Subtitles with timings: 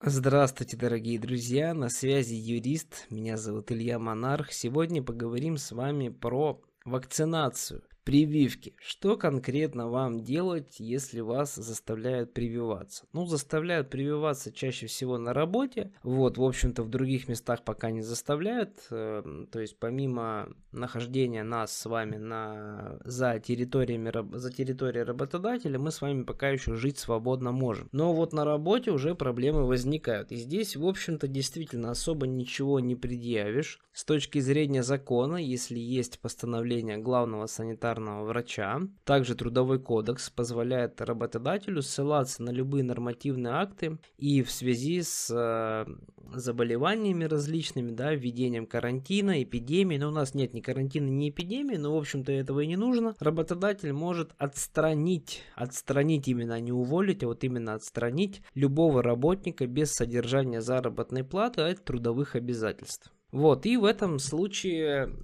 [0.00, 4.52] Здравствуйте, дорогие друзья, на связи юрист, меня зовут Илья Монарх.
[4.52, 7.82] Сегодня поговорим с вами про вакцинацию.
[8.08, 8.74] Прививки.
[8.78, 13.04] Что конкретно вам делать, если вас заставляют прививаться?
[13.12, 15.92] Ну, заставляют прививаться чаще всего на работе.
[16.02, 18.78] Вот, в общем-то, в других местах пока не заставляют.
[18.90, 25.90] Эм, то есть, помимо нахождения нас с вами на, за, территориями, за территорией работодателя, мы
[25.90, 27.90] с вами пока еще жить свободно можем.
[27.92, 30.32] Но вот на работе уже проблемы возникают.
[30.32, 33.80] И здесь, в общем-то, действительно особо ничего не предъявишь.
[33.92, 38.80] С точки зрения закона, если есть постановление главного санитарного ветеринарного врача.
[39.04, 45.86] Также Трудовой кодекс позволяет работодателю ссылаться на любые нормативные акты и в связи с э,
[46.34, 51.94] заболеваниями различными, да, введением карантина, эпидемии, но у нас нет ни карантина, ни эпидемии, но,
[51.94, 57.26] в общем-то, этого и не нужно, работодатель может отстранить, отстранить именно, а не уволить, а
[57.26, 63.12] вот именно отстранить любого работника без содержания заработной платы от трудовых обязательств.
[63.30, 65.14] Вот, и в этом случае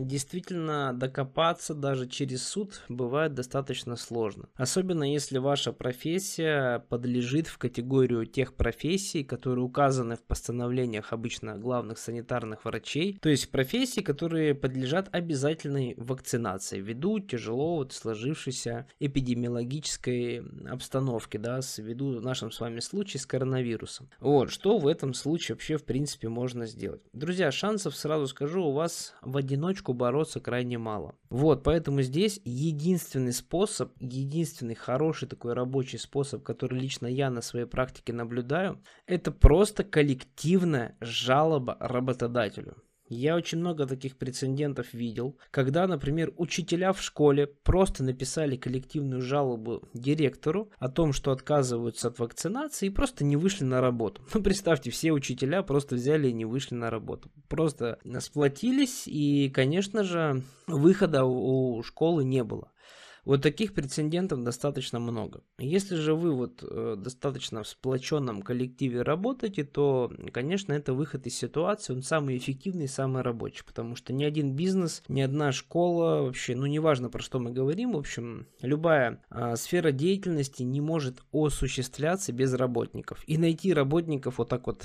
[0.00, 4.48] действительно докопаться даже через суд бывает достаточно сложно.
[4.56, 11.98] Особенно если ваша профессия подлежит в категорию тех профессий, которые указаны в постановлениях обычно главных
[11.98, 13.18] санитарных врачей.
[13.22, 22.18] То есть профессии, которые подлежат обязательной вакцинации ввиду тяжело вот сложившейся эпидемиологической обстановки, да, ввиду
[22.18, 24.10] в нашем с вами случае с коронавирусом.
[24.18, 27.02] Вот, что в этом случае вообще в принципе можно сделать.
[27.12, 31.14] Друзья, шансов, сразу скажу, у вас в одиночку бороться крайне мало.
[31.30, 37.66] Вот, поэтому здесь единственный способ, единственный хороший такой рабочий способ, который лично я на своей
[37.66, 42.76] практике наблюдаю, это просто коллективная жалоба работодателю.
[43.14, 49.82] Я очень много таких прецедентов видел, когда, например, учителя в школе просто написали коллективную жалобу
[49.92, 54.22] директору о том, что отказываются от вакцинации и просто не вышли на работу.
[54.34, 57.30] Ну, представьте, все учителя просто взяли и не вышли на работу.
[57.48, 62.72] Просто сплотились и, конечно же, выхода у школы не было.
[63.24, 65.42] Вот таких прецедентов достаточно много.
[65.58, 71.36] Если же вы вот э, достаточно в сплоченном коллективе работаете, то, конечно, это выход из
[71.36, 76.56] ситуации, он самый эффективный, самый рабочий, потому что ни один бизнес, ни одна школа, вообще,
[76.56, 82.32] ну, неважно, про что мы говорим, в общем, любая э, сфера деятельности не может осуществляться
[82.32, 83.22] без работников.
[83.28, 84.84] И найти работников вот так вот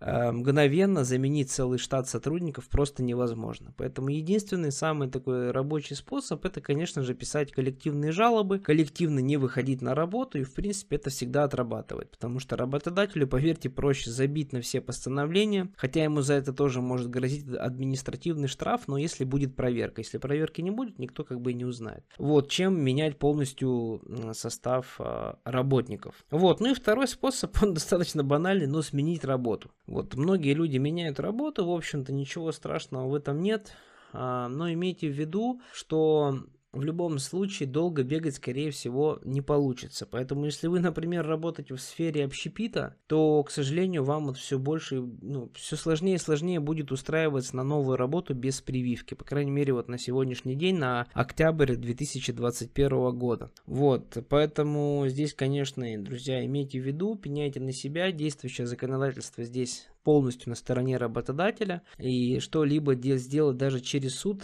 [0.00, 3.72] э, мгновенно, заменить целый штат сотрудников просто невозможно.
[3.78, 9.36] Поэтому единственный самый такой рабочий способ, это, конечно же, писать коллектив коллективные жалобы, коллективно не
[9.36, 14.52] выходить на работу, и в принципе это всегда отрабатывает, потому что работодателю, поверьте, проще забить
[14.52, 19.54] на все постановления, хотя ему за это тоже может грозить административный штраф, но если будет
[19.54, 22.04] проверка, если проверки не будет, никто как бы не узнает.
[22.18, 24.02] Вот, чем менять полностью
[24.32, 26.16] состав а, работников.
[26.30, 29.70] Вот, ну и второй способ, он достаточно банальный, но сменить работу.
[29.86, 33.72] Вот, многие люди меняют работу, в общем-то ничего страшного в этом нет,
[34.12, 36.40] а, но имейте в виду, что
[36.72, 40.06] в любом случае долго бегать, скорее всего, не получится.
[40.06, 45.02] Поэтому, если вы, например, работаете в сфере общепита, то, к сожалению, вам вот все больше,
[45.22, 49.14] ну, все сложнее и сложнее будет устраиваться на новую работу без прививки.
[49.14, 53.50] По крайней мере, вот на сегодняшний день, на октябрь 2021 года.
[53.66, 60.50] Вот, поэтому здесь, конечно, друзья, имейте в виду, пеняйте на себя, действующее законодательство здесь полностью
[60.50, 64.42] на стороне работодателя, и что-либо сделать даже через суд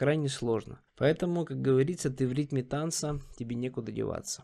[0.00, 0.80] крайне сложно.
[0.96, 4.42] Поэтому, как говорится, ты в ритме танца, тебе некуда деваться.